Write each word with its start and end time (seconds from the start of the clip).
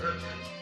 Eh, 0.00 0.57